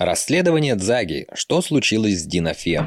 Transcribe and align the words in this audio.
Расследование 0.00 0.76
Дзаги. 0.76 1.26
Что 1.34 1.60
случилось 1.60 2.22
с 2.22 2.24
Динофем? 2.24 2.86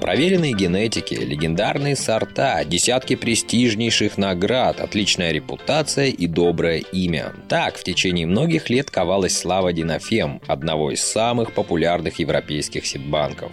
Проверенные 0.00 0.54
генетики, 0.54 1.12
легендарные 1.12 1.94
сорта, 1.94 2.64
десятки 2.64 3.16
престижнейших 3.16 4.16
наград, 4.16 4.80
отличная 4.80 5.30
репутация 5.30 6.06
и 6.06 6.26
доброе 6.26 6.78
имя. 6.78 7.34
Так, 7.50 7.76
в 7.76 7.84
течение 7.84 8.26
многих 8.26 8.70
лет 8.70 8.90
ковалась 8.90 9.36
слава 9.36 9.74
Динофем, 9.74 10.40
одного 10.46 10.92
из 10.92 11.02
самых 11.02 11.52
популярных 11.52 12.18
европейских 12.18 12.86
сидбанков. 12.86 13.52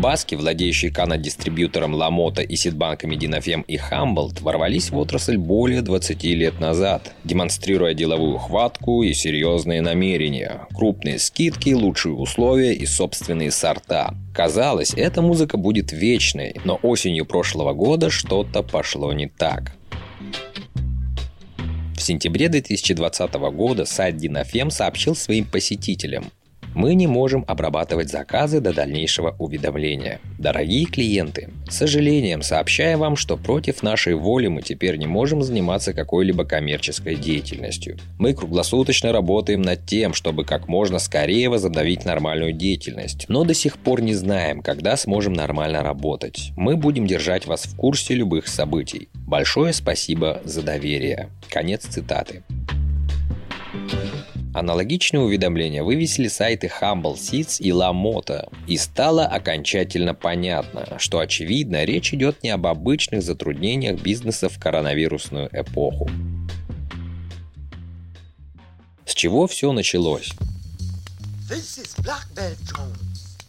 Баски, 0.00 0.34
владеющие 0.34 0.90
канодистрибьютором 0.90 1.92
Ламота 1.94 2.40
и 2.40 2.56
сидбанками 2.56 3.16
Динофем 3.16 3.60
и 3.60 3.76
Хамблд, 3.76 4.40
ворвались 4.40 4.88
в 4.88 4.96
отрасль 4.96 5.36
более 5.36 5.82
20 5.82 6.24
лет 6.24 6.58
назад, 6.58 7.12
демонстрируя 7.24 7.92
деловую 7.92 8.38
хватку 8.38 9.02
и 9.02 9.12
серьезные 9.12 9.82
намерения. 9.82 10.66
Крупные 10.74 11.18
скидки, 11.18 11.74
лучшие 11.74 12.14
условия 12.14 12.72
и 12.72 12.86
собственные 12.86 13.50
сорта. 13.50 14.14
Казалось, 14.34 14.94
эта 14.94 15.20
музыка 15.20 15.58
будет 15.58 15.92
вечной, 15.92 16.54
но 16.64 16.80
осенью 16.82 17.26
прошлого 17.26 17.74
года 17.74 18.08
что-то 18.08 18.62
пошло 18.62 19.12
не 19.12 19.26
так. 19.26 19.76
В 21.94 22.00
сентябре 22.00 22.48
2020 22.48 23.34
года 23.34 23.84
сайт 23.84 24.16
Динофем 24.16 24.70
сообщил 24.70 25.14
своим 25.14 25.44
посетителям, 25.44 26.32
мы 26.80 26.94
не 26.94 27.06
можем 27.06 27.44
обрабатывать 27.46 28.08
заказы 28.08 28.60
до 28.60 28.72
дальнейшего 28.72 29.36
уведомления. 29.38 30.18
Дорогие 30.38 30.86
клиенты, 30.86 31.50
с 31.68 31.76
сожалением 31.76 32.40
сообщаю 32.40 32.96
вам, 32.96 33.16
что 33.16 33.36
против 33.36 33.82
нашей 33.82 34.14
воли 34.14 34.46
мы 34.46 34.62
теперь 34.62 34.96
не 34.96 35.06
можем 35.06 35.42
заниматься 35.42 35.92
какой-либо 35.92 36.46
коммерческой 36.46 37.16
деятельностью. 37.16 37.98
Мы 38.18 38.32
круглосуточно 38.32 39.12
работаем 39.12 39.60
над 39.60 39.84
тем, 39.84 40.14
чтобы 40.14 40.46
как 40.46 40.68
можно 40.68 40.98
скорее 40.98 41.50
возобновить 41.50 42.06
нормальную 42.06 42.54
деятельность, 42.54 43.26
но 43.28 43.44
до 43.44 43.52
сих 43.52 43.76
пор 43.76 44.00
не 44.00 44.14
знаем, 44.14 44.62
когда 44.62 44.96
сможем 44.96 45.34
нормально 45.34 45.82
работать. 45.82 46.52
Мы 46.56 46.78
будем 46.78 47.06
держать 47.06 47.46
вас 47.46 47.64
в 47.64 47.76
курсе 47.76 48.14
любых 48.14 48.48
событий. 48.48 49.10
Большое 49.14 49.74
спасибо 49.74 50.40
за 50.44 50.62
доверие. 50.62 51.28
Конец 51.50 51.84
цитаты. 51.84 52.42
Аналогичные 54.52 55.20
уведомления 55.20 55.84
вывесили 55.84 56.26
сайты 56.26 56.70
Humble 56.80 57.14
Seeds 57.14 57.60
и 57.60 57.70
LaMoto, 57.70 58.52
и 58.66 58.76
стало 58.76 59.24
окончательно 59.24 60.12
понятно, 60.12 60.98
что 60.98 61.20
очевидно 61.20 61.84
речь 61.84 62.12
идет 62.12 62.42
не 62.42 62.50
об 62.50 62.66
обычных 62.66 63.22
затруднениях 63.22 64.02
бизнеса 64.02 64.48
в 64.48 64.58
коронавирусную 64.58 65.48
эпоху. 65.52 66.10
С 69.06 69.14
чего 69.14 69.46
все 69.46 69.70
началось? 69.72 70.32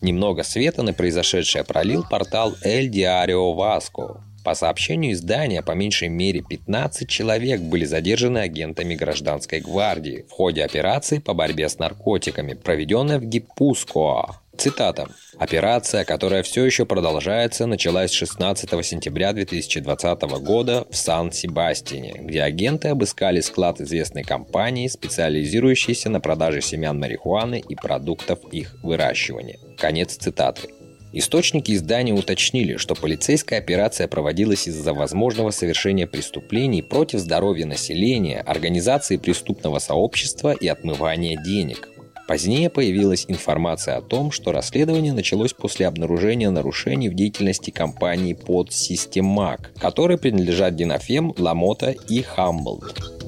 Немного 0.01 0.43
света 0.43 0.83
на 0.83 0.93
произошедшее 0.93 1.63
пролил 1.63 2.03
портал 2.07 2.55
El 2.63 2.89
Diario 2.89 3.55
Vasco, 3.55 4.19
по 4.43 4.55
сообщению 4.55 5.13
издания, 5.13 5.61
по 5.61 5.71
меньшей 5.71 6.09
мере 6.09 6.41
15 6.41 7.07
человек 7.07 7.61
были 7.61 7.85
задержаны 7.85 8.39
агентами 8.39 8.95
гражданской 8.95 9.59
гвардии 9.59 10.25
в 10.29 10.31
ходе 10.31 10.63
операции 10.63 11.19
по 11.19 11.33
борьбе 11.33 11.69
с 11.69 11.77
наркотиками, 11.79 12.53
проведенной 12.53 13.19
в 13.19 13.25
Гиппускоа. 13.25 14.41
Цитата. 14.57 15.07
Операция, 15.39 16.03
которая 16.03 16.43
все 16.43 16.65
еще 16.65 16.85
продолжается, 16.85 17.65
началась 17.65 18.11
16 18.11 18.85
сентября 18.85 19.33
2020 19.33 20.21
года 20.43 20.85
в 20.89 20.95
Сан-Себастине, 20.95 22.13
где 22.19 22.43
агенты 22.43 22.89
обыскали 22.89 23.39
склад 23.39 23.79
известной 23.81 24.23
компании, 24.23 24.87
специализирующейся 24.87 26.09
на 26.09 26.19
продаже 26.19 26.61
семян 26.61 26.99
марихуаны 26.99 27.63
и 27.67 27.75
продуктов 27.75 28.39
их 28.51 28.75
выращивания. 28.83 29.57
Конец 29.77 30.15
цитаты. 30.15 30.69
Источники 31.13 31.73
издания 31.73 32.13
уточнили, 32.13 32.77
что 32.77 32.95
полицейская 32.95 33.59
операция 33.59 34.07
проводилась 34.07 34.67
из-за 34.67 34.93
возможного 34.93 35.51
совершения 35.51 36.07
преступлений 36.07 36.81
против 36.81 37.19
здоровья 37.19 37.65
населения, 37.65 38.39
организации 38.39 39.17
преступного 39.17 39.79
сообщества 39.79 40.53
и 40.53 40.67
отмывания 40.67 41.37
денег. 41.43 41.89
Позднее 42.29 42.69
появилась 42.69 43.25
информация 43.27 43.97
о 43.97 44.01
том, 44.01 44.31
что 44.31 44.53
расследование 44.53 45.11
началось 45.11 45.51
после 45.51 45.85
обнаружения 45.85 46.49
нарушений 46.49 47.09
в 47.09 47.13
деятельности 47.13 47.71
компании 47.71 48.33
под 48.33 48.69
Systemac, 48.69 49.77
которой 49.77 50.17
принадлежат 50.17 50.77
Динофем, 50.77 51.33
Ламота 51.37 51.93
и 52.07 52.21
Хамблд. 52.21 53.20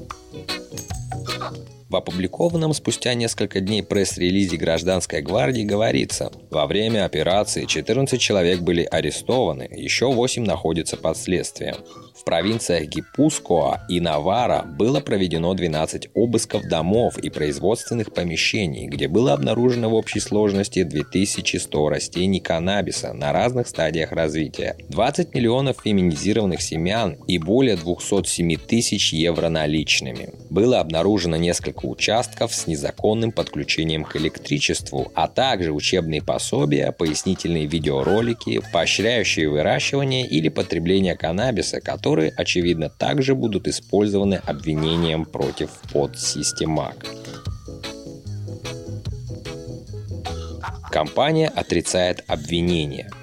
В 1.94 1.96
опубликованном 1.96 2.74
спустя 2.74 3.14
несколько 3.14 3.60
дней 3.60 3.84
пресс-релизе 3.84 4.58
гражданской 4.58 5.22
гвардии 5.22 5.62
говорится, 5.62 6.32
во 6.50 6.66
время 6.66 7.06
операции 7.06 7.66
14 7.66 8.20
человек 8.20 8.62
были 8.62 8.82
арестованы, 8.82 9.70
еще 9.72 10.12
8 10.12 10.44
находятся 10.44 10.98
под 10.98 11.16
следствием. 11.18 11.76
В 12.24 12.26
провинциях 12.26 12.88
Гипускоа 12.88 13.82
и 13.90 14.00
Навара 14.00 14.64
было 14.64 15.02
проведено 15.02 15.54
12 15.54 16.12
обысков 16.14 16.64
домов 16.70 17.18
и 17.18 17.30
производственных 17.30 18.14
помещений, 18.14 18.88
где 18.88 19.10
было 19.10 19.34
обнаружено 19.34 19.90
в 19.90 19.94
общей 19.94 20.22
сложности 20.22 20.84
2100 20.84 21.90
растений 21.90 22.40
каннабиса 22.40 23.12
на 23.12 23.34
разных 23.34 23.68
стадиях 23.68 24.14
развития, 24.14 24.78
20 24.88 25.36
миллионов 25.36 25.82
феминизированных 25.84 26.62
семян 26.62 27.18
и 27.28 27.38
более 27.40 27.76
207 27.76 28.56
тысяч 28.56 29.12
евро 29.12 29.50
наличными. 29.50 30.30
Было 30.50 30.80
обнаружено 30.80 31.36
несколько 31.36 31.86
участков 31.86 32.56
с 32.56 32.68
незаконным 32.68 33.34
подключением 33.34 34.06
к 34.06 34.16
электричеству, 34.16 35.12
а 35.14 35.28
также 35.28 35.74
учебные 35.74 36.22
пособия, 36.22 36.94
пояснительные 36.94 37.66
видеоролики, 37.66 38.62
поощряющие 38.72 39.50
выращивание 39.50 40.26
или 40.26 40.48
потребление 40.48 41.18
каннабиса, 41.18 41.82
которые 41.82 42.13
которые, 42.14 42.32
очевидно, 42.38 42.90
также 42.90 43.34
будут 43.34 43.68
использованы 43.68 44.36
обвинением 44.36 45.26
против 45.26 45.72
подсистемак. 45.92 47.08
Компания 50.92 51.48
отрицает 51.48 52.24
обвинение– 52.28 53.10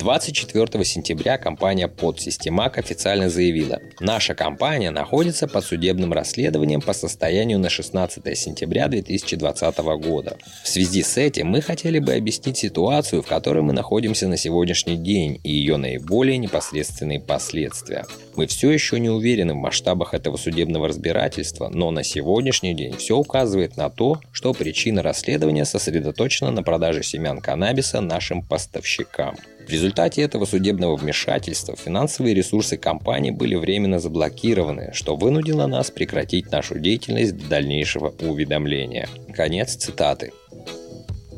24 0.00 0.82
сентября 0.82 1.36
компания 1.36 1.86
Подсистемак 1.86 2.78
официально 2.78 3.28
заявила, 3.28 3.80
наша 4.00 4.34
компания 4.34 4.90
находится 4.90 5.46
под 5.46 5.62
судебным 5.62 6.14
расследованием 6.14 6.80
по 6.80 6.94
состоянию 6.94 7.58
на 7.58 7.68
16 7.68 8.38
сентября 8.38 8.88
2020 8.88 9.78
года. 10.02 10.38
В 10.64 10.68
связи 10.68 11.02
с 11.02 11.18
этим 11.18 11.48
мы 11.48 11.60
хотели 11.60 11.98
бы 11.98 12.14
объяснить 12.14 12.56
ситуацию, 12.56 13.22
в 13.22 13.26
которой 13.26 13.60
мы 13.60 13.74
находимся 13.74 14.26
на 14.26 14.38
сегодняшний 14.38 14.96
день 14.96 15.38
и 15.44 15.52
ее 15.52 15.76
наиболее 15.76 16.38
непосредственные 16.38 17.20
последствия. 17.20 18.06
Мы 18.36 18.46
все 18.46 18.70
еще 18.70 18.98
не 18.98 19.10
уверены 19.10 19.52
в 19.52 19.58
масштабах 19.58 20.14
этого 20.14 20.38
судебного 20.38 20.88
разбирательства, 20.88 21.68
но 21.68 21.90
на 21.90 22.04
сегодняшний 22.04 22.72
день 22.72 22.96
все 22.96 23.18
указывает 23.18 23.76
на 23.76 23.90
то, 23.90 24.18
что 24.32 24.54
причина 24.54 25.02
расследования 25.02 25.66
сосредоточена 25.66 26.50
на 26.50 26.62
продаже 26.62 27.02
семян 27.02 27.42
каннабиса 27.42 28.00
нашим 28.00 28.42
поставщикам. 28.42 29.36
В 29.70 29.72
результате 29.72 30.22
этого 30.22 30.46
судебного 30.46 30.96
вмешательства 30.96 31.76
финансовые 31.76 32.34
ресурсы 32.34 32.76
компании 32.76 33.30
были 33.30 33.54
временно 33.54 34.00
заблокированы, 34.00 34.90
что 34.94 35.14
вынудило 35.14 35.68
нас 35.68 35.92
прекратить 35.92 36.50
нашу 36.50 36.80
деятельность 36.80 37.36
до 37.36 37.48
дальнейшего 37.50 38.12
уведомления. 38.20 39.08
Конец 39.32 39.76
цитаты. 39.76 40.32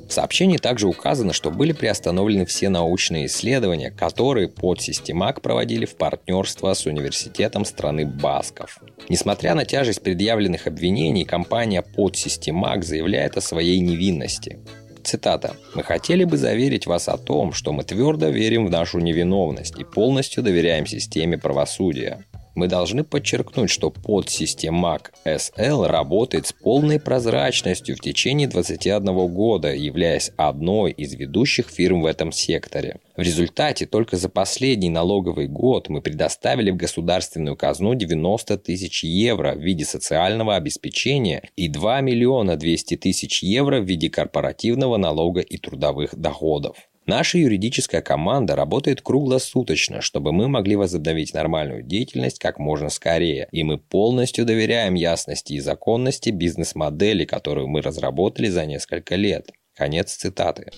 В 0.09 0.15
сообщении 0.15 0.57
также 0.57 0.89
указано, 0.89 1.35
что 1.35 1.51
были 1.51 1.73
приостановлены 1.73 2.47
все 2.47 2.71
научные 2.71 3.27
исследования, 3.27 3.91
которые 3.91 4.49
под 4.49 4.81
Системак 4.81 5.43
проводили 5.43 5.85
в 5.85 5.97
партнерство 5.97 6.73
с 6.73 6.87
университетом 6.87 7.67
страны 7.67 8.07
Басков. 8.07 8.79
Несмотря 9.11 9.55
на 9.55 9.67
тяжесть 9.67 10.03
предъявленных 10.03 10.67
обвинений, 10.67 11.27
компания 11.27 11.83
под 11.83 12.17
Системак 12.17 12.83
заявляет 12.83 13.37
о 13.37 13.43
своей 13.43 13.79
невинности. 13.81 14.59
Цитата. 15.05 15.57
«Мы 15.75 15.83
хотели 15.83 16.25
бы 16.25 16.37
заверить 16.37 16.87
вас 16.87 17.09
о 17.09 17.19
том, 17.19 17.53
что 17.53 17.73
мы 17.73 17.83
твердо 17.83 18.29
верим 18.29 18.67
в 18.67 18.71
нашу 18.71 18.99
невиновность 19.01 19.79
и 19.79 19.85
полностью 19.85 20.43
доверяем 20.43 20.87
системе 20.87 21.39
правосудия. 21.39 22.25
Мы 22.55 22.69
должны 22.69 23.03
подчеркнуть, 23.03 23.71
что 23.71 23.91
подсистемак 23.91 25.15
SL 25.25 25.87
работает 25.87 26.47
с 26.47 26.53
полной 26.53 27.01
прозрачностью 27.01 27.97
в 27.97 28.01
течение 28.01 28.47
21 28.47 29.05
года, 29.33 29.73
являясь 29.73 30.33
одной 30.37 30.93
из 30.93 31.15
ведущих 31.15 31.71
фирм 31.71 32.03
в 32.03 32.07
этом 32.07 32.31
секторе. 32.31 32.99
В 33.17 33.23
результате 33.23 33.87
только 33.87 34.17
за 34.17 34.29
последний 34.29 34.91
налоговый 34.91 35.49
год 35.49 35.89
мы 35.89 36.03
предоставили 36.03 36.71
в 36.71 36.77
государственную 36.77 37.57
казну 37.57 37.95
90 37.95 38.59
тысяч 38.59 39.03
евро 39.03 39.55
в 39.55 39.61
виде 39.61 39.85
социального 39.85 40.55
обеспечения 40.57 41.43
и 41.57 41.69
2 41.69 42.01
миллиона 42.03 42.57
200 42.57 42.97
тысяч 42.97 43.43
евро 43.43 43.81
в 43.81 43.85
виде 43.85 44.11
корпоративного 44.11 44.99
налога 44.99 45.41
и 45.41 45.57
трудовых 45.57 46.17
доходов. 46.17 46.77
Наша 47.05 47.37
юридическая 47.37 48.01
команда 48.01 48.55
работает 48.55 49.03
круглосуточно, 49.03 50.01
чтобы 50.01 50.33
мы 50.33 50.49
могли 50.49 50.77
возобновить 50.77 51.35
нормальную 51.35 51.83
деятельность 51.83 52.39
как 52.39 52.61
можно 52.61 52.91
скорее, 52.91 53.49
и 53.51 53.65
мы 53.65 53.79
полностью 53.79 54.45
доверяем 54.45 54.95
ясности 54.95 55.55
и 55.55 55.61
законности 55.61 56.31
бизнес-модели, 56.31 57.25
которую 57.25 57.67
мы 57.67 57.83
разработали 57.83 58.47
за 58.47 58.67
несколько 58.67 59.17
лет. 59.17 59.51
Конец 59.75 60.15
цитаты. 60.15 60.71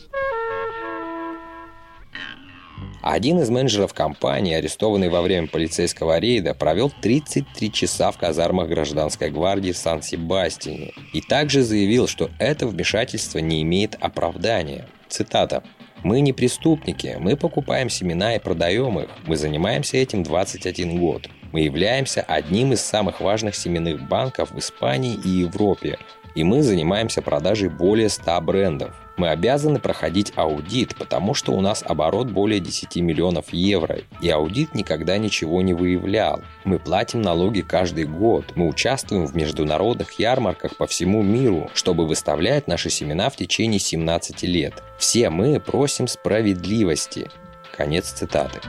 Один 3.02 3.40
из 3.40 3.50
менеджеров 3.50 3.92
компании, 3.92 4.54
арестованный 4.54 5.10
во 5.10 5.20
время 5.20 5.46
полицейского 5.46 6.18
рейда, 6.18 6.54
провел 6.54 6.90
33 7.02 7.70
часа 7.70 8.10
в 8.10 8.16
казармах 8.16 8.70
гражданской 8.70 9.30
гвардии 9.30 9.72
в 9.72 9.76
Сан-Себастьяне 9.76 10.94
и 11.12 11.20
также 11.20 11.62
заявил, 11.62 12.06
что 12.06 12.30
это 12.38 12.66
вмешательство 12.66 13.40
не 13.40 13.60
имеет 13.60 13.94
оправдания. 14.00 14.88
Цитата. 15.10 15.62
Мы 16.04 16.20
не 16.20 16.34
преступники, 16.34 17.16
мы 17.18 17.34
покупаем 17.34 17.88
семена 17.88 18.36
и 18.36 18.38
продаем 18.38 19.00
их. 19.00 19.08
Мы 19.26 19.36
занимаемся 19.36 19.96
этим 19.96 20.22
21 20.22 20.98
год. 21.00 21.30
Мы 21.50 21.62
являемся 21.62 22.20
одним 22.20 22.74
из 22.74 22.82
самых 22.82 23.22
важных 23.22 23.56
семенных 23.56 24.06
банков 24.06 24.50
в 24.50 24.58
Испании 24.58 25.14
и 25.24 25.28
Европе. 25.28 25.98
И 26.34 26.44
мы 26.44 26.62
занимаемся 26.62 27.22
продажей 27.22 27.70
более 27.70 28.10
100 28.10 28.40
брендов. 28.42 29.03
Мы 29.16 29.28
обязаны 29.28 29.78
проходить 29.78 30.32
аудит, 30.34 30.96
потому 30.96 31.34
что 31.34 31.52
у 31.52 31.60
нас 31.60 31.84
оборот 31.86 32.28
более 32.28 32.58
10 32.58 32.96
миллионов 32.96 33.52
евро, 33.52 33.98
и 34.20 34.28
аудит 34.28 34.74
никогда 34.74 35.18
ничего 35.18 35.62
не 35.62 35.72
выявлял. 35.72 36.42
Мы 36.64 36.78
платим 36.78 37.22
налоги 37.22 37.60
каждый 37.60 38.04
год, 38.04 38.52
мы 38.56 38.68
участвуем 38.68 39.26
в 39.26 39.36
международных 39.36 40.18
ярмарках 40.18 40.76
по 40.76 40.86
всему 40.86 41.22
миру, 41.22 41.70
чтобы 41.74 42.06
выставлять 42.06 42.66
наши 42.66 42.90
семена 42.90 43.30
в 43.30 43.36
течение 43.36 43.78
17 43.78 44.42
лет. 44.42 44.82
Все 44.98 45.30
мы 45.30 45.60
просим 45.60 46.08
справедливости. 46.08 47.30
Конец 47.76 48.10
цитаты. 48.10 48.60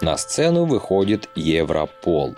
На 0.00 0.16
сцену 0.16 0.64
выходит 0.64 1.28
Европол. 1.34 2.36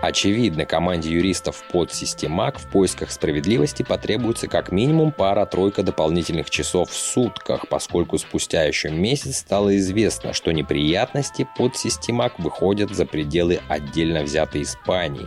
Очевидно, 0.00 0.64
команде 0.64 1.10
юристов 1.10 1.64
под 1.72 1.92
Системак 1.92 2.60
в 2.60 2.68
поисках 2.68 3.10
справедливости 3.10 3.82
потребуется 3.82 4.46
как 4.46 4.70
минимум 4.70 5.10
пара-тройка 5.10 5.82
дополнительных 5.82 6.50
часов 6.50 6.90
в 6.90 6.94
сутках, 6.94 7.66
поскольку 7.68 8.16
спустя 8.18 8.62
еще 8.62 8.90
месяц 8.90 9.38
стало 9.38 9.76
известно, 9.76 10.32
что 10.32 10.52
неприятности 10.52 11.48
под 11.56 11.76
Системак 11.76 12.38
выходят 12.38 12.90
за 12.94 13.06
пределы 13.06 13.60
отдельно 13.68 14.22
взятой 14.22 14.62
Испании. 14.62 15.26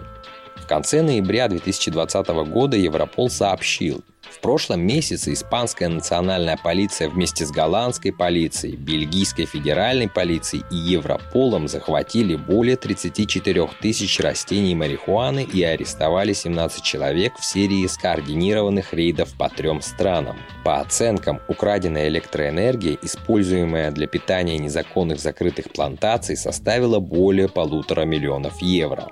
В 0.56 0.66
конце 0.68 1.02
ноября 1.02 1.50
2020 1.50 2.28
года 2.48 2.78
Европол 2.78 3.30
сообщил, 3.30 4.02
в 4.32 4.40
прошлом 4.40 4.82
месяце 4.82 5.34
испанская 5.34 5.90
национальная 5.90 6.58
полиция 6.58 7.10
вместе 7.10 7.46
с 7.46 7.52
голландской 7.52 8.12
полицией, 8.12 8.76
бельгийской 8.76 9.46
федеральной 9.46 10.10
полицией 10.10 10.64
и 10.72 10.76
Европолом 10.76 11.68
захватили 11.68 12.36
более 12.36 12.76
34 12.76 13.70
тысяч 13.82 14.20
растений 14.20 14.74
марихуаны 14.74 15.44
и 15.44 15.62
арестовали 15.64 16.34
17 16.34 16.84
человек 16.84 17.38
в 17.38 17.46
серии 17.46 17.86
скоординированных 17.86 18.94
рейдов 18.94 19.34
по 19.38 19.50
трем 19.50 19.82
странам. 19.82 20.38
По 20.64 20.80
оценкам, 20.80 21.40
украденная 21.48 22.08
электроэнергия, 22.08 22.98
используемая 23.02 23.92
для 23.92 24.08
питания 24.08 24.58
незаконных 24.58 25.20
закрытых 25.20 25.72
плантаций, 25.72 26.38
составила 26.38 27.00
более 27.00 27.50
полутора 27.50 28.06
миллионов 28.06 28.62
евро. 28.62 29.08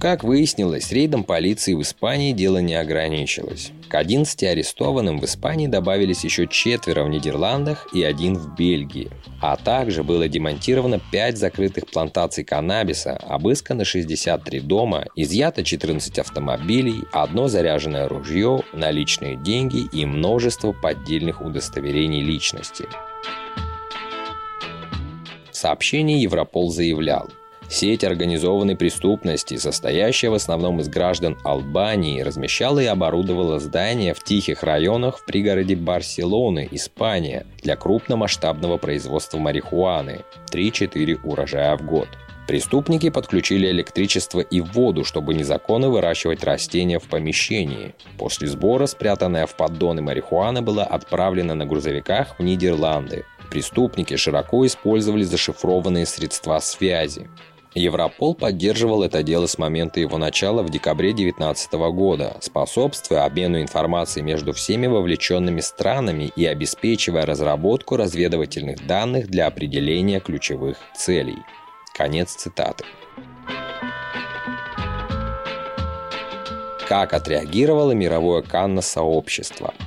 Как 0.00 0.22
выяснилось, 0.22 0.92
рейдом 0.92 1.24
полиции 1.24 1.74
в 1.74 1.82
Испании 1.82 2.30
дело 2.30 2.58
не 2.58 2.76
ограничилось. 2.76 3.72
К 3.88 3.96
11 3.96 4.44
арестованным 4.44 5.18
в 5.18 5.24
Испании 5.24 5.66
добавились 5.66 6.22
еще 6.22 6.46
четверо 6.46 7.02
в 7.02 7.08
Нидерландах 7.08 7.88
и 7.92 8.04
один 8.04 8.36
в 8.36 8.54
Бельгии. 8.54 9.10
А 9.40 9.56
также 9.56 10.04
было 10.04 10.28
демонтировано 10.28 11.00
5 11.10 11.36
закрытых 11.36 11.86
плантаций 11.88 12.44
каннабиса, 12.44 13.16
обыскано 13.16 13.84
63 13.84 14.60
дома, 14.60 15.06
изъято 15.16 15.64
14 15.64 16.16
автомобилей, 16.20 17.02
одно 17.10 17.48
заряженное 17.48 18.06
ружье, 18.06 18.62
наличные 18.72 19.34
деньги 19.34 19.88
и 19.90 20.06
множество 20.06 20.70
поддельных 20.70 21.40
удостоверений 21.40 22.22
личности. 22.22 22.84
В 25.50 25.56
сообщении 25.56 26.20
Европол 26.20 26.70
заявлял, 26.70 27.28
Сеть 27.70 28.02
организованной 28.02 28.76
преступности, 28.76 29.58
состоящая 29.58 30.30
в 30.30 30.34
основном 30.34 30.80
из 30.80 30.88
граждан 30.88 31.36
Албании, 31.44 32.22
размещала 32.22 32.80
и 32.80 32.86
оборудовала 32.86 33.58
здания 33.58 34.14
в 34.14 34.24
тихих 34.24 34.62
районах 34.62 35.18
в 35.18 35.24
пригороде 35.26 35.76
Барселоны, 35.76 36.66
Испания, 36.70 37.46
для 37.62 37.76
крупномасштабного 37.76 38.78
производства 38.78 39.38
марихуаны– 39.38 40.20
3-4 40.50 41.20
урожая 41.22 41.76
в 41.76 41.84
год. 41.84 42.08
Преступники 42.48 43.10
подключили 43.10 43.68
электричество 43.68 44.40
и 44.40 44.62
воду, 44.62 45.04
чтобы 45.04 45.34
незаконно 45.34 45.90
выращивать 45.90 46.44
растения 46.44 46.98
в 46.98 47.06
помещении. 47.06 47.94
После 48.16 48.48
сбора 48.48 48.86
спрятанная 48.86 49.44
в 49.44 49.54
поддоны 49.54 50.00
марихуана 50.00 50.62
была 50.62 50.84
отправлена 50.84 51.54
на 51.54 51.66
грузовиках 51.66 52.38
в 52.38 52.42
Нидерланды. 52.42 53.26
Преступники 53.50 54.16
широко 54.16 54.66
использовали 54.66 55.24
зашифрованные 55.24 56.06
средства 56.06 56.58
связи. 56.60 57.28
Европол 57.78 58.34
поддерживал 58.34 59.02
это 59.02 59.22
дело 59.22 59.46
с 59.46 59.56
момента 59.56 60.00
его 60.00 60.18
начала 60.18 60.62
в 60.62 60.70
декабре 60.70 61.12
2019 61.12 61.72
года, 61.92 62.36
способствуя 62.40 63.24
обмену 63.24 63.62
информацией 63.62 64.24
между 64.24 64.52
всеми 64.52 64.86
вовлеченными 64.86 65.60
странами 65.60 66.32
и 66.34 66.44
обеспечивая 66.44 67.24
разработку 67.24 67.96
разведывательных 67.96 68.86
данных 68.86 69.28
для 69.28 69.46
определения 69.46 70.20
ключевых 70.20 70.76
целей. 70.96 71.38
Конец 71.94 72.34
цитаты. 72.34 72.84
Как 76.88 77.12
отреагировало 77.12 77.92
мировое 77.92 78.42
канно-сообщество– 78.42 79.72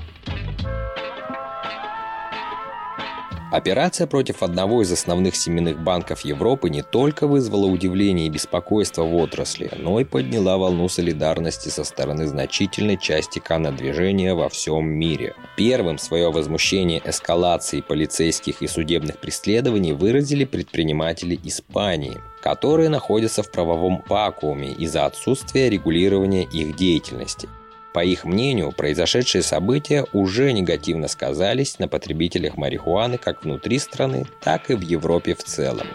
Операция 3.51 4.07
против 4.07 4.43
одного 4.43 4.81
из 4.81 4.93
основных 4.93 5.35
семенных 5.35 5.77
банков 5.77 6.21
Европы 6.21 6.69
не 6.69 6.83
только 6.83 7.27
вызвала 7.27 7.65
удивление 7.65 8.27
и 8.27 8.29
беспокойство 8.29 9.03
в 9.03 9.13
отрасли, 9.13 9.69
но 9.77 9.99
и 9.99 10.05
подняла 10.05 10.57
волну 10.57 10.87
солидарности 10.87 11.67
со 11.67 11.83
стороны 11.83 12.27
значительной 12.27 12.95
части 12.95 13.39
канодвижения 13.39 14.33
во 14.35 14.47
всем 14.47 14.87
мире. 14.87 15.35
Первым 15.57 15.97
свое 15.97 16.31
возмущение 16.31 17.01
эскалацией 17.03 17.83
полицейских 17.83 18.61
и 18.61 18.67
судебных 18.67 19.17
преследований 19.17 19.91
выразили 19.91 20.45
предприниматели 20.45 21.37
Испании, 21.43 22.21
которые 22.41 22.87
находятся 22.87 23.43
в 23.43 23.51
правовом 23.51 24.01
вакууме 24.07 24.71
из-за 24.71 25.05
отсутствия 25.05 25.69
регулирования 25.69 26.43
их 26.45 26.77
деятельности– 26.77 27.49
по 27.93 28.03
их 28.03 28.23
мнению, 28.23 28.71
произошедшие 28.71 29.41
события 29.41 30.05
уже 30.13 30.53
негативно 30.53 31.07
сказались 31.07 31.77
на 31.79 31.87
потребителях 31.87 32.55
марихуаны 32.55 33.17
как 33.17 33.43
внутри 33.43 33.79
страны, 33.79 34.25
так 34.41 34.69
и 34.69 34.75
в 34.75 34.81
Европе 34.81 35.35
в 35.35 35.43
целом. 35.43 35.87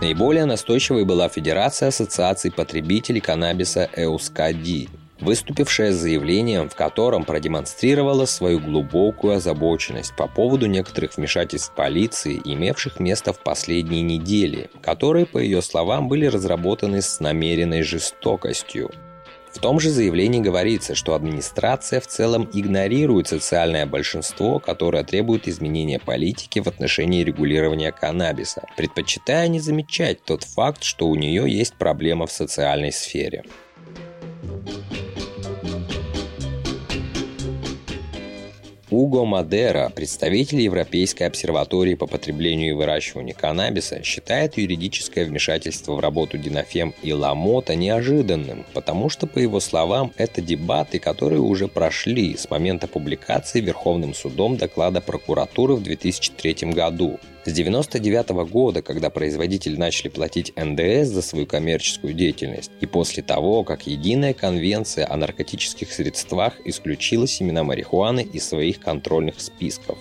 Наиболее 0.00 0.44
настойчивой 0.44 1.04
была 1.04 1.28
Федерация 1.28 1.88
ассоциаций 1.88 2.52
потребителей 2.52 3.20
каннабиса 3.20 3.90
Эускади, 3.96 4.88
выступившая 5.20 5.92
с 5.92 5.96
заявлением, 5.96 6.68
в 6.68 6.76
котором 6.76 7.24
продемонстрировала 7.24 8.24
свою 8.26 8.60
глубокую 8.60 9.34
озабоченность 9.34 10.14
по 10.14 10.28
поводу 10.28 10.66
некоторых 10.66 11.16
вмешательств 11.16 11.74
полиции, 11.74 12.40
имевших 12.44 13.00
место 13.00 13.32
в 13.32 13.40
последние 13.40 14.02
недели, 14.02 14.70
которые, 14.80 15.26
по 15.26 15.38
ее 15.38 15.62
словам, 15.62 16.08
были 16.08 16.26
разработаны 16.26 17.02
с 17.02 17.18
намеренной 17.18 17.82
жестокостью. 17.82 18.92
В 19.52 19.60
том 19.60 19.80
же 19.80 19.90
заявлении 19.90 20.40
говорится, 20.40 20.94
что 20.94 21.14
администрация 21.14 22.00
в 22.00 22.06
целом 22.06 22.48
игнорирует 22.52 23.28
социальное 23.28 23.86
большинство, 23.86 24.58
которое 24.58 25.04
требует 25.04 25.48
изменения 25.48 25.98
политики 25.98 26.60
в 26.60 26.66
отношении 26.68 27.24
регулирования 27.24 27.92
каннабиса, 27.92 28.62
предпочитая 28.76 29.48
не 29.48 29.60
замечать 29.60 30.22
тот 30.24 30.44
факт, 30.44 30.84
что 30.84 31.08
у 31.08 31.14
нее 31.14 31.44
есть 31.50 31.74
проблема 31.74 32.26
в 32.26 32.32
социальной 32.32 32.92
сфере. 32.92 33.44
Уго 38.90 39.26
Мадера, 39.26 39.92
представитель 39.94 40.62
Европейской 40.62 41.24
обсерватории 41.24 41.94
по 41.94 42.06
потреблению 42.06 42.70
и 42.70 42.72
выращиванию 42.72 43.36
каннабиса, 43.38 44.02
считает 44.02 44.56
юридическое 44.56 45.26
вмешательство 45.26 45.92
в 45.92 46.00
работу 46.00 46.38
Динафем 46.38 46.94
и 47.02 47.12
Ламота 47.12 47.74
неожиданным, 47.74 48.64
потому 48.72 49.10
что, 49.10 49.26
по 49.26 49.40
его 49.40 49.60
словам, 49.60 50.14
это 50.16 50.40
дебаты, 50.40 51.00
которые 51.00 51.42
уже 51.42 51.68
прошли 51.68 52.34
с 52.34 52.48
момента 52.48 52.88
публикации 52.88 53.60
Верховным 53.60 54.14
судом 54.14 54.56
доклада 54.56 55.02
прокуратуры 55.02 55.74
в 55.74 55.82
2003 55.82 56.72
году. 56.72 57.20
С 57.48 57.52
1999 57.52 58.50
года, 58.50 58.82
когда 58.82 59.08
производители 59.08 59.74
начали 59.74 60.08
платить 60.08 60.52
НДС 60.54 61.08
за 61.08 61.22
свою 61.22 61.46
коммерческую 61.46 62.12
деятельность, 62.12 62.70
и 62.82 62.84
после 62.84 63.22
того, 63.22 63.64
как 63.64 63.86
Единая 63.86 64.34
конвенция 64.34 65.10
о 65.10 65.16
наркотических 65.16 65.90
средствах 65.90 66.60
исключила 66.66 67.26
семена 67.26 67.64
марихуаны 67.64 68.20
из 68.20 68.46
своих 68.46 68.80
контрольных 68.80 69.40
списков. 69.40 69.96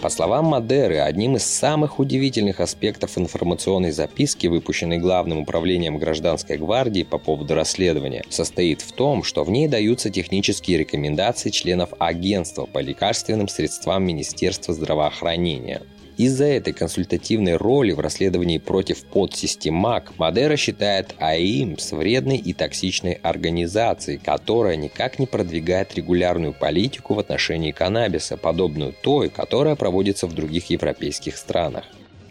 По 0.00 0.08
словам 0.08 0.46
Мадеры, 0.46 0.98
одним 1.00 1.36
из 1.36 1.44
самых 1.44 1.98
удивительных 1.98 2.60
аспектов 2.60 3.18
информационной 3.18 3.90
записки, 3.90 4.46
выпущенной 4.46 4.96
Главным 4.96 5.40
управлением 5.40 5.98
гражданской 5.98 6.56
гвардии 6.56 7.02
по 7.02 7.18
поводу 7.18 7.54
расследования, 7.54 8.24
состоит 8.30 8.80
в 8.80 8.92
том, 8.92 9.22
что 9.22 9.44
в 9.44 9.50
ней 9.50 9.68
даются 9.68 10.08
технические 10.08 10.78
рекомендации 10.78 11.50
членов 11.50 11.90
агентства 11.98 12.64
по 12.64 12.78
лекарственным 12.78 13.48
средствам 13.48 14.04
Министерства 14.04 14.72
здравоохранения. 14.72 15.82
Из-за 16.20 16.44
этой 16.44 16.74
консультативной 16.74 17.56
роли 17.56 17.92
в 17.92 18.00
расследовании 18.00 18.58
против 18.58 19.04
подсистем 19.04 19.72
МАК 19.72 20.12
Мадера 20.18 20.54
считает 20.56 21.14
АИМС 21.16 21.92
вредной 21.92 22.36
и 22.36 22.52
токсичной 22.52 23.14
организацией, 23.14 24.18
которая 24.18 24.76
никак 24.76 25.18
не 25.18 25.24
продвигает 25.24 25.94
регулярную 25.94 26.52
политику 26.52 27.14
в 27.14 27.20
отношении 27.20 27.70
каннабиса, 27.70 28.36
подобную 28.36 28.92
той, 29.02 29.30
которая 29.30 29.76
проводится 29.76 30.26
в 30.26 30.34
других 30.34 30.68
европейских 30.68 31.38
странах. 31.38 31.84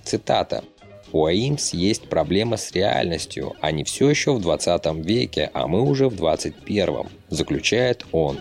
Цитата. 0.03 0.63
У 1.11 1.25
АИМС 1.25 1.73
есть 1.73 2.09
проблема 2.09 2.57
с 2.57 2.71
реальностью. 2.71 3.55
Они 3.59 3.83
все 3.83 4.07
еще 4.07 4.35
в 4.35 4.39
20 4.39 4.85
веке, 5.03 5.49
а 5.51 5.65
мы 5.65 5.81
уже 5.81 6.09
в 6.09 6.15
21, 6.15 7.07
заключает 7.29 8.05
он. 8.11 8.37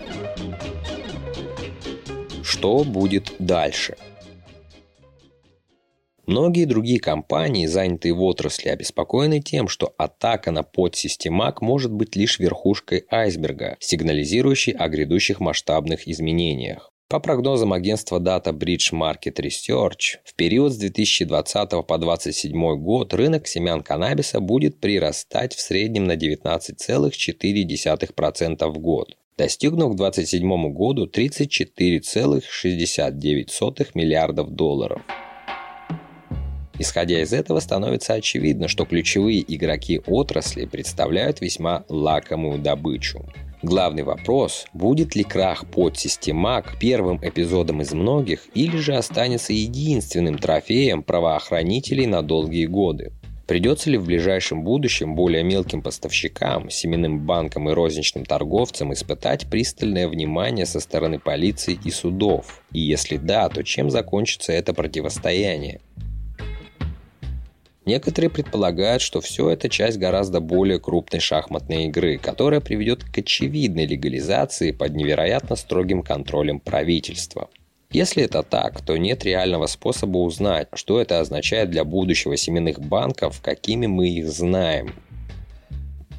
Что 2.43 2.83
будет 2.83 3.33
дальше? 3.39 3.95
Многие 6.29 6.65
другие 6.65 6.99
компании, 6.99 7.65
занятые 7.65 8.13
в 8.13 8.21
отрасли, 8.21 8.69
обеспокоены 8.69 9.41
тем, 9.41 9.67
что 9.67 9.95
атака 9.97 10.51
на 10.51 10.61
подсистемак 10.61 11.63
может 11.63 11.91
быть 11.91 12.15
лишь 12.15 12.37
верхушкой 12.37 13.05
айсберга, 13.09 13.77
сигнализирующей 13.79 14.73
о 14.73 14.89
грядущих 14.89 15.39
масштабных 15.39 16.07
изменениях. 16.07 16.91
По 17.07 17.19
прогнозам 17.19 17.73
агентства 17.73 18.19
Data 18.19 18.53
Bridge 18.53 18.93
Market 18.93 19.37
Research, 19.37 20.19
в 20.23 20.35
период 20.35 20.71
с 20.71 20.77
2020 20.77 21.71
по 21.87 21.97
2027 21.97 22.75
год 22.75 23.15
рынок 23.15 23.47
семян 23.47 23.81
каннабиса 23.81 24.39
будет 24.39 24.79
прирастать 24.79 25.55
в 25.55 25.59
среднем 25.59 26.03
на 26.03 26.15
19,4% 26.15 28.67
в 28.67 28.77
год, 28.77 29.17
достигнув 29.35 29.93
к 29.93 29.95
2027 29.95 30.73
году 30.73 31.07
34,69 31.07 33.87
миллиардов 33.95 34.51
долларов. 34.51 35.01
Исходя 36.79 37.21
из 37.21 37.33
этого, 37.33 37.59
становится 37.59 38.13
очевидно, 38.13 38.69
что 38.69 38.85
ключевые 38.85 39.43
игроки 39.47 40.01
отрасли 40.07 40.65
представляют 40.65 41.41
весьма 41.41 41.83
лакомую 41.89 42.57
добычу. 42.57 43.25
Главный 43.61 44.03
вопрос, 44.03 44.65
будет 44.73 45.17
ли 45.17 45.25
крах 45.25 45.67
подсистемак 45.67 46.79
первым 46.79 47.19
эпизодом 47.21 47.81
из 47.81 47.91
многих 47.91 48.47
или 48.53 48.77
же 48.77 48.95
останется 48.95 49.51
единственным 49.51 50.37
трофеем 50.37 51.03
правоохранителей 51.03 52.05
на 52.05 52.21
долгие 52.21 52.67
годы. 52.67 53.11
Придется 53.45 53.89
ли 53.89 53.97
в 53.97 54.05
ближайшем 54.05 54.63
будущем 54.63 55.15
более 55.15 55.43
мелким 55.43 55.81
поставщикам, 55.81 56.69
семенным 56.69 57.25
банкам 57.25 57.67
и 57.67 57.73
розничным 57.73 58.23
торговцам 58.23 58.93
испытать 58.93 59.49
пристальное 59.49 60.07
внимание 60.07 60.67
со 60.67 60.79
стороны 60.79 61.19
полиции 61.19 61.77
и 61.83 61.89
судов? 61.89 62.61
И 62.71 62.79
если 62.79 63.17
да, 63.17 63.49
то 63.49 63.63
чем 63.63 63.89
закончится 63.89 64.53
это 64.53 64.73
противостояние? 64.73 65.81
Некоторые 67.85 68.29
предполагают, 68.29 69.01
что 69.01 69.21
все 69.21 69.49
это 69.49 69.69
часть 69.69 69.97
гораздо 69.97 70.39
более 70.41 70.79
крупной 70.79 71.21
шахматной 71.21 71.85
игры, 71.85 72.17
которая 72.17 72.59
приведет 72.59 73.03
к 73.03 73.17
очевидной 73.17 73.85
легализации 73.85 74.71
под 74.71 74.95
невероятно 74.95 75.55
строгим 75.55 76.03
контролем 76.03 76.59
правительства. 76.59 77.49
Если 77.91 78.23
это 78.23 78.43
так, 78.43 78.81
то 78.81 78.97
нет 78.97 79.23
реального 79.23 79.65
способа 79.65 80.17
узнать, 80.17 80.67
что 80.73 81.01
это 81.01 81.19
означает 81.19 81.71
для 81.71 81.83
будущего 81.83 82.37
семенных 82.37 82.79
банков, 82.79 83.41
какими 83.41 83.87
мы 83.87 84.09
их 84.09 84.29
знаем. 84.29 84.93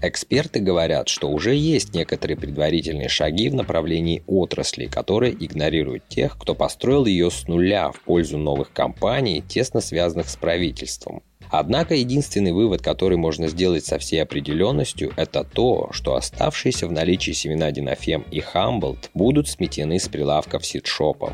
Эксперты 0.02 0.60
говорят, 0.60 1.08
что 1.08 1.30
уже 1.30 1.54
есть 1.54 1.94
некоторые 1.94 2.36
предварительные 2.36 3.08
шаги 3.08 3.50
в 3.50 3.54
направлении 3.54 4.24
отрасли, 4.26 4.86
которые 4.86 5.32
игнорируют 5.32 6.08
тех, 6.08 6.38
кто 6.38 6.54
построил 6.54 7.04
ее 7.04 7.30
с 7.30 7.46
нуля 7.46 7.92
в 7.92 8.00
пользу 8.00 8.38
новых 8.38 8.72
компаний, 8.72 9.44
тесно 9.46 9.82
связанных 9.82 10.30
с 10.30 10.36
правительством. 10.36 11.22
Однако 11.50 11.96
единственный 11.96 12.52
вывод, 12.52 12.80
который 12.80 13.18
можно 13.18 13.48
сделать 13.48 13.84
со 13.84 13.98
всей 13.98 14.22
определенностью, 14.22 15.12
это 15.16 15.42
то, 15.42 15.88
что 15.92 16.14
оставшиеся 16.14 16.86
в 16.86 16.92
наличии 16.92 17.32
семена 17.32 17.72
Динофем 17.72 18.24
и 18.30 18.40
Хамблд 18.40 19.10
будут 19.14 19.48
сметены 19.48 19.98
с 19.98 20.08
прилавков 20.08 20.64
ситшопов. 20.64 21.32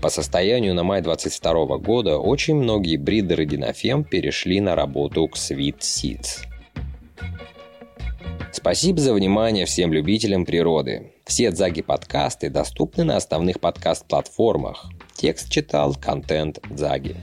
По 0.00 0.08
состоянию 0.10 0.74
на 0.74 0.84
май 0.84 1.02
2022 1.02 1.78
года 1.78 2.18
очень 2.18 2.54
многие 2.54 2.96
бридеры 2.96 3.44
Динофем 3.44 4.04
перешли 4.04 4.60
на 4.60 4.76
работу 4.76 5.26
к 5.26 5.36
Sweet 5.36 5.80
Seeds. 5.80 6.46
Спасибо 8.52 9.00
за 9.00 9.12
внимание 9.12 9.66
всем 9.66 9.92
любителям 9.92 10.44
природы. 10.44 11.12
Все 11.24 11.50
Дзаги 11.50 11.82
подкасты 11.82 12.48
доступны 12.48 13.02
на 13.02 13.16
основных 13.16 13.58
подкаст-платформах. 13.58 14.86
Текст 15.14 15.50
читал 15.50 15.94
контент 15.94 16.60
Дзаги. 16.70 17.16